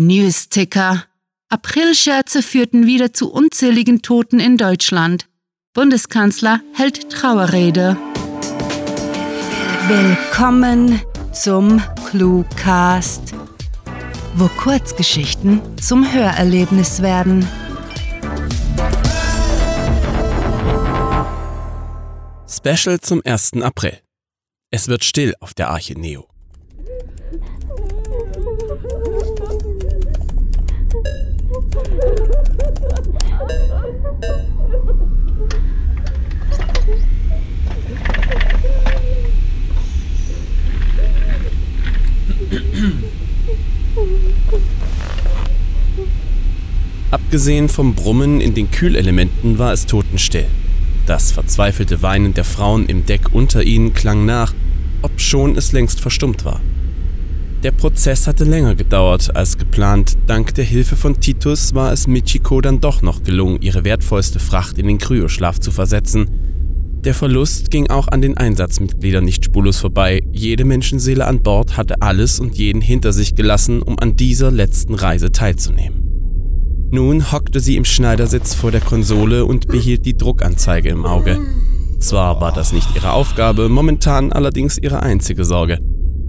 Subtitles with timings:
[0.00, 1.06] Newsticker.
[1.48, 5.28] Aprilscherze führten wieder zu unzähligen Toten in Deutschland.
[5.74, 7.96] Bundeskanzler hält Trauerrede.
[9.88, 13.34] Willkommen zum Cluecast,
[14.36, 17.44] wo Kurzgeschichten zum Hörerlebnis werden.
[22.48, 23.54] Special zum 1.
[23.62, 23.98] April.
[24.70, 26.28] Es wird still auf der Arche Neo.
[47.10, 50.46] Abgesehen vom Brummen in den Kühlelementen war es totenstill.
[51.06, 54.54] Das verzweifelte Weinen der Frauen im Deck unter ihnen klang nach,
[55.02, 56.60] obschon es längst verstummt war.
[57.64, 60.16] Der Prozess hatte länger gedauert als geplant.
[60.28, 64.78] Dank der Hilfe von Titus war es Michiko dann doch noch gelungen, ihre wertvollste Fracht
[64.78, 66.30] in den Kryoschlaf zu versetzen.
[67.04, 70.22] Der Verlust ging auch an den Einsatzmitgliedern nicht spurlos vorbei.
[70.30, 74.94] Jede Menschenseele an Bord hatte alles und jeden hinter sich gelassen, um an dieser letzten
[74.94, 76.88] Reise teilzunehmen.
[76.92, 81.38] Nun hockte sie im Schneidersitz vor der Konsole und behielt die Druckanzeige im Auge.
[81.98, 85.80] Zwar war das nicht ihre Aufgabe, momentan allerdings ihre einzige Sorge.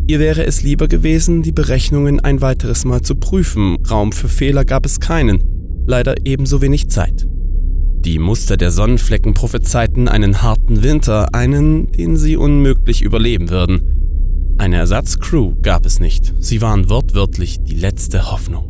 [0.10, 4.66] Ihr wäre es lieber gewesen, die Berechnungen ein weiteres Mal zu prüfen, Raum für Fehler
[4.66, 5.44] gab es keinen,
[5.86, 7.28] leider ebenso wenig Zeit.
[8.00, 14.56] Die Muster der Sonnenflecken prophezeiten einen harten Winter, einen, den sie unmöglich überleben würden.
[14.58, 18.66] Eine Ersatzcrew gab es nicht, sie waren wortwörtlich die letzte Hoffnung.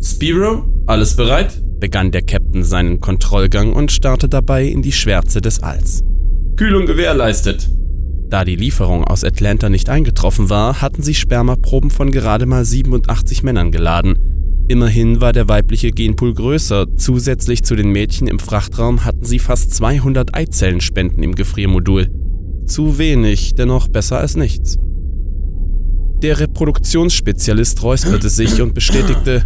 [0.00, 1.60] Spiro, alles bereit?
[1.80, 6.04] begann der Captain seinen Kontrollgang und starrte dabei in die Schwärze des Alls.
[6.54, 7.68] Kühlung gewährleistet.
[8.28, 13.42] Da die Lieferung aus Atlanta nicht eingetroffen war, hatten sie Spermaproben von gerade mal 87
[13.42, 14.18] Männern geladen.
[14.68, 16.86] Immerhin war der weibliche Genpool größer.
[16.96, 22.08] Zusätzlich zu den Mädchen im Frachtraum hatten sie fast 200 Eizellenspenden im Gefriermodul.
[22.66, 24.76] Zu wenig, dennoch besser als nichts.
[26.22, 29.44] Der Reproduktionsspezialist räusperte sich und bestätigte,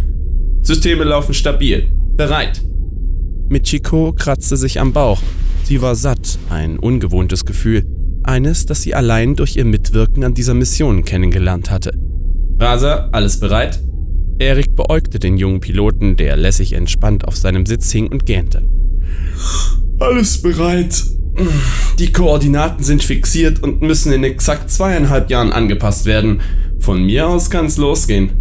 [0.63, 1.91] Systeme laufen stabil.
[2.15, 2.61] Bereit.
[3.49, 5.21] Michiko kratzte sich am Bauch.
[5.63, 7.85] Sie war satt, ein ungewohntes Gefühl.
[8.23, 11.91] Eines, das sie allein durch ihr Mitwirken an dieser Mission kennengelernt hatte.
[12.59, 13.81] Rasa, alles bereit?
[14.39, 18.63] Erik beäugte den jungen Piloten, der lässig entspannt auf seinem Sitz hing und gähnte.
[19.99, 21.03] Alles bereit.
[21.99, 26.41] Die Koordinaten sind fixiert und müssen in exakt zweieinhalb Jahren angepasst werden.
[26.79, 28.31] Von mir aus kann's losgehen.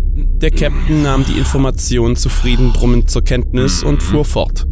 [0.40, 4.66] Der Captain nahm die Information zufrieden brummend zur Kenntnis und fuhr fort.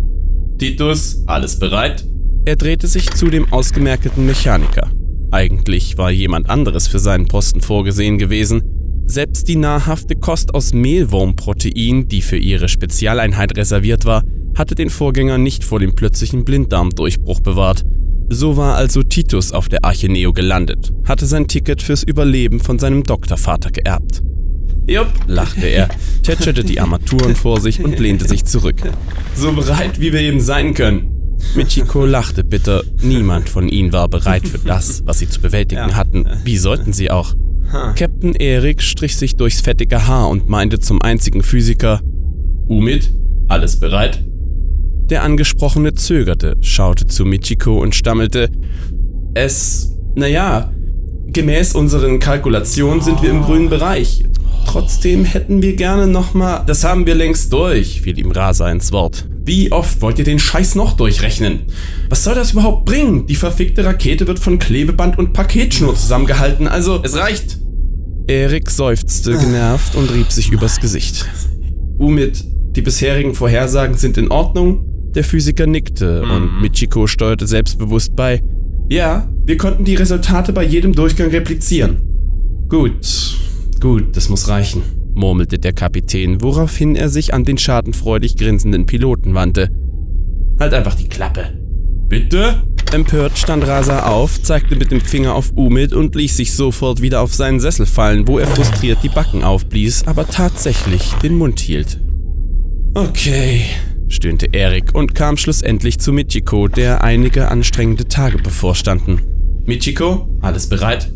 [0.58, 2.04] Titus, alles bereit?
[2.44, 4.91] Er drehte sich zu dem ausgemerkelten Mechaniker.
[5.31, 8.62] Eigentlich war jemand anderes für seinen Posten vorgesehen gewesen.
[9.05, 14.22] Selbst die nahrhafte Kost aus Mehlwurmprotein, die für ihre Spezialeinheit reserviert war,
[14.56, 17.84] hatte den Vorgänger nicht vor dem plötzlichen Blinddarmdurchbruch bewahrt.
[18.31, 22.78] So war also Titus auf der Arche Neo gelandet, hatte sein Ticket fürs Überleben von
[22.78, 24.22] seinem Doktorvater geerbt.
[24.87, 25.89] Jupp, lachte er,
[26.22, 28.77] tätscherte die Armaturen vor sich und lehnte sich zurück.
[29.34, 31.17] So bereit, wie wir eben sein können.
[31.54, 32.82] Michiko lachte bitter.
[33.03, 36.26] Niemand von ihnen war bereit für das, was sie zu bewältigen hatten.
[36.44, 37.34] Wie sollten sie auch?
[37.97, 42.00] Captain Erik strich sich durchs fettige Haar und meinte zum einzigen Physiker:
[42.66, 43.12] Umid,
[43.48, 44.25] alles bereit?
[45.10, 48.50] Der Angesprochene zögerte, schaute zu Michiko und stammelte:
[49.34, 50.72] Es, naja,
[51.27, 54.25] gemäß unseren Kalkulationen sind wir im grünen Bereich.
[54.66, 56.62] Trotzdem hätten wir gerne nochmal.
[56.66, 59.28] Das haben wir längst durch, fiel ihm Rasa ins Wort.
[59.44, 61.60] Wie oft wollt ihr den Scheiß noch durchrechnen?
[62.09, 63.26] Was soll das überhaupt bringen?
[63.26, 67.59] Die verfickte Rakete wird von Klebeband und Paketschnur zusammengehalten, also es reicht.
[68.27, 71.25] Erik seufzte genervt und rieb sich übers Gesicht.
[71.98, 72.44] Umid,
[72.77, 74.84] die bisherigen Vorhersagen sind in Ordnung?
[75.15, 76.31] Der Physiker nickte mhm.
[76.31, 78.43] und Michiko steuerte selbstbewusst bei.
[78.91, 82.03] Ja, wir konnten die Resultate bei jedem Durchgang replizieren.
[82.69, 83.06] Gut,
[83.81, 84.82] Gut, das muss reichen,
[85.18, 89.68] murmelte der Kapitän, woraufhin er sich an den schadenfreudig grinsenden Piloten wandte.
[90.59, 91.53] Halt einfach die Klappe.
[92.09, 92.62] Bitte?
[92.92, 97.20] Empört stand Rasa auf, zeigte mit dem Finger auf Umid und ließ sich sofort wieder
[97.20, 102.00] auf seinen Sessel fallen, wo er frustriert die Backen aufblies, aber tatsächlich den Mund hielt.
[102.94, 103.64] Okay,
[104.09, 109.21] stöhnte Erik und kam schlussendlich zu Michiko, der einige anstrengende Tage bevorstanden.
[109.66, 111.12] Michiko, alles bereit?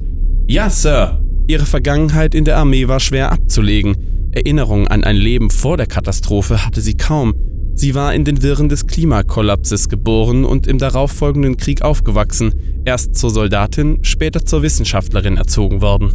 [0.47, 4.31] Ja, Sir, Ihre Vergangenheit in der Armee war schwer abzulegen.
[4.33, 7.35] Erinnerung an ein Leben vor der Katastrophe hatte sie kaum.
[7.75, 12.55] Sie war in den Wirren des Klimakollapses geboren und im darauffolgenden Krieg aufgewachsen,
[12.85, 16.13] erst zur Soldatin, später zur Wissenschaftlerin erzogen worden.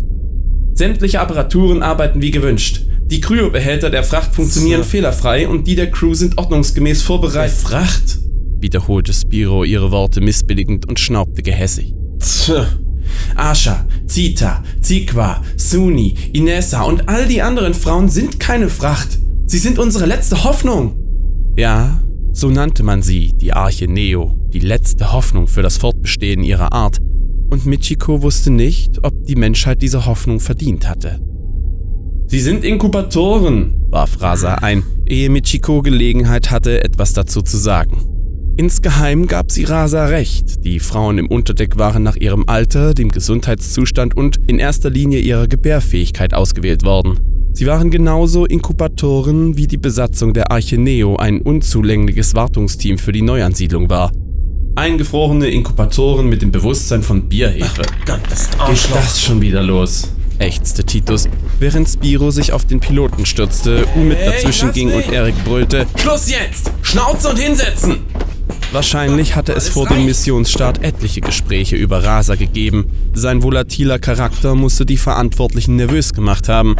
[0.76, 2.86] Sämtliche Apparaturen arbeiten wie gewünscht.
[3.08, 4.90] Die Kryobehälter der Fracht funktionieren so.
[4.90, 7.64] fehlerfrei und die der Crew sind ordnungsgemäß vorbereitet.
[7.64, 8.20] Der Fracht?
[8.60, 11.94] wiederholte Spiro ihre Worte missbilligend und schnaubte gehässig.
[12.20, 12.52] Tch.
[13.36, 19.20] Asha, Zita, Zikwa, Suni, Inessa und all die anderen Frauen sind keine Fracht.
[19.46, 20.98] Sie sind unsere letzte Hoffnung.
[21.58, 22.02] Ja,
[22.32, 26.98] so nannte man sie, die Arche Neo, die letzte Hoffnung für das Fortbestehen ihrer Art.
[27.50, 31.20] Und Michiko wusste nicht, ob die Menschheit diese Hoffnung verdient hatte.
[32.28, 38.17] Sie sind Inkubatoren, warf Rasa ein, ehe Michiko Gelegenheit hatte, etwas dazu zu sagen.
[38.60, 40.66] Insgeheim gab sie Rasa recht.
[40.66, 45.48] Die Frauen im Unterdeck waren nach ihrem Alter, dem Gesundheitszustand und in erster Linie ihrer
[45.48, 47.20] Gebärfähigkeit ausgewählt worden.
[47.54, 53.22] Sie waren genauso Inkubatoren, wie die Besatzung der Arche Neo ein unzulängliches Wartungsteam für die
[53.22, 54.12] Neuansiedlung war.
[54.74, 57.84] Eingefrorene Inkubatoren mit dem Bewusstsein von Bierhefe.
[57.84, 60.12] Ach Gott, das Geht das schon wieder los?
[60.40, 61.28] ächzte Titus,
[61.60, 66.30] während Spiro sich auf den Piloten stürzte, Umid hey, dazwischen ging und Erik brüllte: Schluss
[66.30, 66.72] jetzt!
[66.82, 67.98] Schnauze und hinsetzen!
[68.72, 72.86] Wahrscheinlich hatte es vor dem Missionsstart etliche Gespräche über Rasa gegeben.
[73.14, 76.76] Sein volatiler Charakter musste die Verantwortlichen nervös gemacht haben.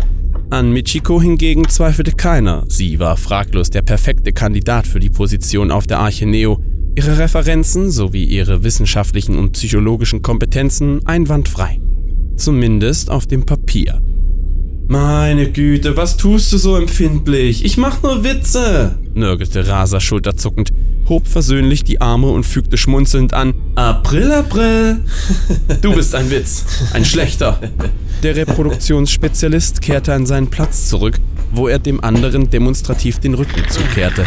[0.50, 2.66] An Michiko hingegen zweifelte keiner.
[2.68, 6.60] Sie war fraglos der perfekte Kandidat für die Position auf der Arche Neo.
[6.96, 11.80] Ihre Referenzen sowie ihre wissenschaftlichen und psychologischen Kompetenzen einwandfrei.
[12.36, 14.02] Zumindest auf dem Papier.
[14.90, 17.66] Meine Güte, was tust du so empfindlich?
[17.66, 20.72] Ich mach nur Witze, nörgelte Rasa schulterzuckend,
[21.10, 25.04] hob versöhnlich die Arme und fügte schmunzelnd an: April, April.
[25.82, 26.64] Du bist ein Witz,
[26.94, 27.60] ein schlechter.
[28.24, 31.20] Der Reproduktionsspezialist kehrte an seinen Platz zurück,
[31.52, 34.26] wo er dem anderen demonstrativ den Rücken zukehrte.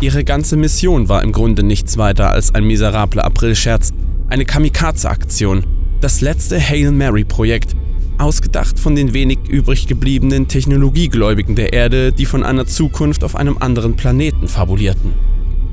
[0.00, 3.90] Ihre ganze Mission war im Grunde nichts weiter als ein miserabler Aprilscherz,
[4.28, 5.64] eine Kamikaze-Aktion,
[6.00, 7.76] das letzte Hail Mary-Projekt,
[8.22, 13.58] ausgedacht von den wenig übrig gebliebenen Technologiegläubigen der Erde, die von einer Zukunft auf einem
[13.58, 15.12] anderen Planeten fabulierten.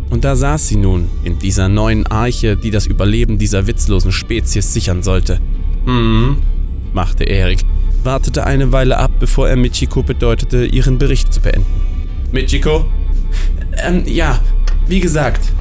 [0.09, 4.73] Und da saß sie nun, in dieser neuen Arche, die das Überleben dieser witzlosen Spezies
[4.73, 5.39] sichern sollte.
[5.85, 6.37] Hm,
[6.93, 7.59] machte Erik,
[8.03, 11.67] wartete eine Weile ab, bevor er Michiko bedeutete, ihren Bericht zu beenden.
[12.31, 12.85] Michiko?
[13.85, 14.39] Ähm, ja,
[14.87, 15.53] wie gesagt.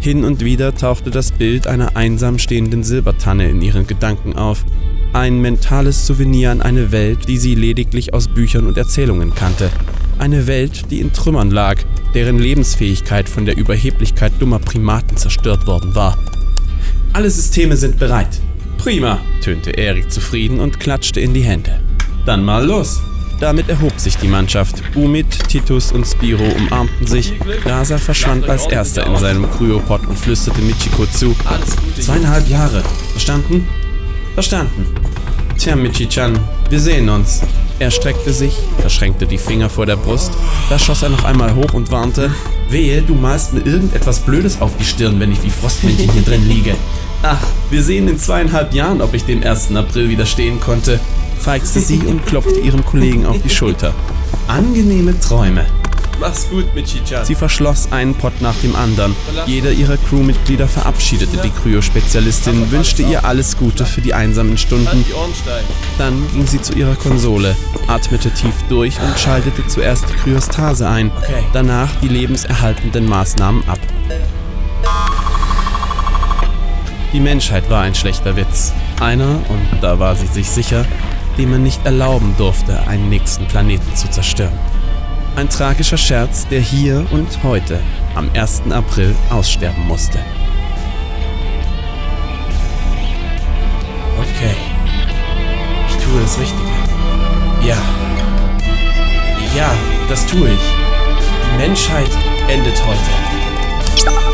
[0.00, 4.64] Hin und wieder tauchte das Bild einer einsam stehenden Silbertanne in ihren Gedanken auf,
[5.12, 9.70] ein mentales Souvenir an eine Welt, die sie lediglich aus Büchern und Erzählungen kannte.
[10.18, 11.76] Eine Welt, die in Trümmern lag,
[12.14, 16.16] deren Lebensfähigkeit von der Überheblichkeit dummer Primaten zerstört worden war.
[17.12, 18.40] Alle Systeme sind bereit.
[18.78, 21.80] Prima, tönte Erik zufrieden und klatschte in die Hände.
[22.24, 23.00] Dann mal los.
[23.40, 24.82] Damit erhob sich die Mannschaft.
[24.94, 27.32] Umid, Titus und Spiro umarmten sich.
[27.64, 31.34] Rasa verschwand als erster in seinem Kryopod und flüsterte Michiko zu.
[32.00, 32.84] Zweieinhalb Jahre.
[33.10, 33.66] Verstanden?
[34.34, 34.86] Verstanden.
[35.58, 36.38] Tja, Michi-chan,
[36.70, 37.42] wir sehen uns.
[37.78, 40.32] Er streckte sich, verschränkte die Finger vor der Brust,
[40.70, 42.30] da schoss er noch einmal hoch und warnte,
[42.70, 46.48] wehe, du malst mir irgendetwas Blödes auf die Stirn, wenn ich wie Frostmännchen hier drin
[46.48, 46.76] liege.
[47.22, 49.74] Ach, wir sehen in zweieinhalb Jahren, ob ich dem 1.
[49.74, 51.00] April widerstehen konnte,
[51.38, 53.92] feigste sie und klopfte ihrem Kollegen auf die Schulter.
[54.48, 55.66] Angenehme Träume.
[56.22, 57.24] Mach's gut, Michi-chan.
[57.24, 59.16] Sie verschloss einen Pott nach dem anderen.
[59.46, 65.04] Jeder ihrer Crewmitglieder verabschiedete die Kryo-Spezialistin, wünschte ihr alles Gute für die einsamen Stunden.
[65.98, 67.56] Dann ging sie zu ihrer Konsole,
[67.88, 71.10] atmete tief durch und schaltete zuerst die Kryostase ein,
[71.52, 73.80] danach die lebenserhaltenden Maßnahmen ab.
[77.12, 78.72] Die Menschheit war ein schlechter Witz.
[79.00, 80.84] Einer, und da war sie sich sicher,
[81.36, 84.56] dem man nicht erlauben durfte, einen nächsten Planeten zu zerstören.
[85.34, 87.80] Ein tragischer Scherz, der hier und heute,
[88.14, 88.64] am 1.
[88.70, 90.18] April, aussterben musste.
[94.18, 94.54] Okay.
[95.88, 96.70] Ich tue das Richtige.
[97.66, 97.78] Ja.
[99.56, 99.70] Ja,
[100.08, 100.60] das tue ich.
[101.50, 102.10] Die Menschheit
[102.48, 104.31] endet heute.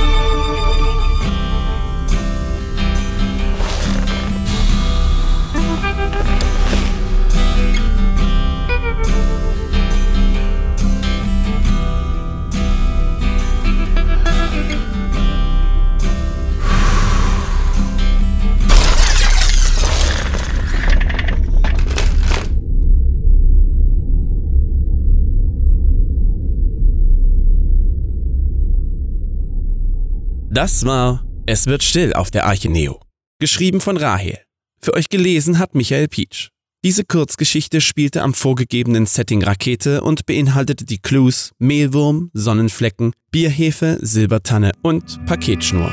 [30.50, 33.00] Das war Es wird still auf der Arche Neo.
[33.38, 34.38] Geschrieben von Rahel.
[34.80, 36.48] Für euch gelesen hat Michael Pietsch.
[36.82, 44.72] Diese Kurzgeschichte spielte am vorgegebenen Setting Rakete und beinhaltete die Clues Mehlwurm, Sonnenflecken, Bierhefe, Silbertanne
[44.82, 45.92] und Paketschnur.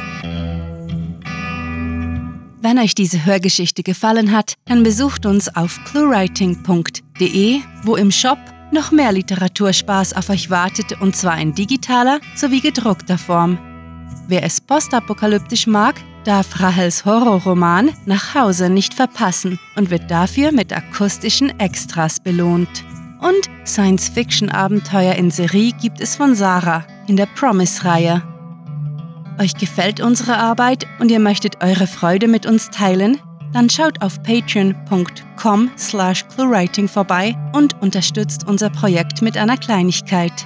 [2.62, 8.40] Wenn euch diese Hörgeschichte gefallen hat, dann besucht uns auf cluewriting.de, wo im Shop
[8.72, 13.75] noch mehr Literaturspaß auf euch wartet und zwar in digitaler sowie gedruckter Form.
[14.28, 15.96] Wer es postapokalyptisch mag,
[16.26, 22.84] darf Rahels Horrorroman Nach Hause nicht verpassen und wird dafür mit akustischen Extras belohnt.
[23.22, 28.22] Und Science-Fiction-Abenteuer in Serie gibt es von Sarah in der Promise-Reihe.
[29.40, 33.20] Euch gefällt unsere Arbeit und ihr möchtet eure Freude mit uns teilen?
[33.54, 40.46] Dann schaut auf patreon.com slash cluewriting vorbei und unterstützt unser Projekt mit einer Kleinigkeit.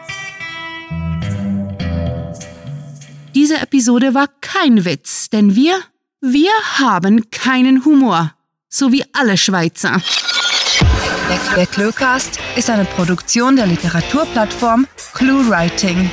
[3.51, 5.77] Diese Episode war kein Witz, denn wir,
[6.21, 8.33] wir haben keinen Humor
[8.69, 10.01] so wie alle Schweizer.
[11.57, 16.09] Der Cluecast ist eine Produktion der Literaturplattform ClueWriting.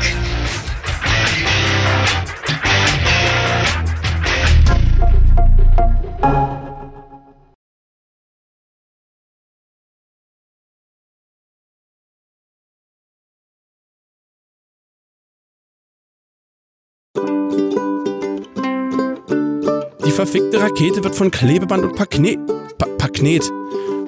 [20.26, 22.38] Verfickte Rakete wird von Klebeband und Paknet.
[22.78, 23.52] Pa Paknet.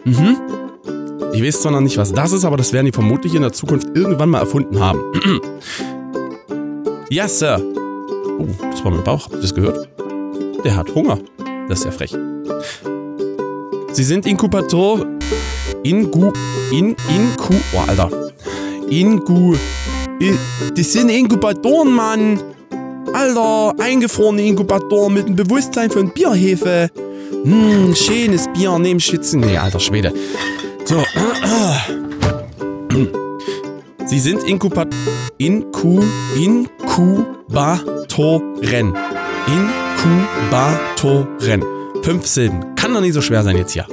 [0.04, 0.38] Mhm.
[1.34, 3.52] Ich weiß zwar noch nicht, was das ist, aber das werden die vermutlich in der
[3.52, 5.02] Zukunft irgendwann mal erfunden haben.
[7.10, 7.60] ja, Sir.
[8.40, 9.24] Oh, das war mein Bauch.
[9.24, 9.90] Habt ihr das gehört?
[10.64, 11.18] Der hat Hunger.
[11.68, 12.16] Das ist ja frech.
[13.92, 15.04] Sie sind Inkubator.
[15.82, 16.32] Ingu.
[16.72, 16.96] In.
[17.10, 17.56] Inku.
[17.74, 18.12] Oh, Alter.
[18.88, 19.56] Ingu.
[20.20, 20.38] In,
[20.76, 22.53] das sind Inkubatoren, Mann.
[23.14, 26.90] Alter, eingefrorene Inkubator mit dem Bewusstsein von Bierhefe.
[27.44, 29.42] Hm, schönes Bier neben Schwitzen.
[29.42, 30.12] Nee, alter Schwede.
[30.86, 30.96] So.
[34.06, 34.90] Sie sind Inkubat...
[35.38, 36.02] Inku...
[36.36, 38.94] Inkubatoren.
[39.48, 41.64] Inkubatoren.
[42.02, 42.76] Fünf Silben.
[42.76, 43.86] Kann doch nicht so schwer sein jetzt hier.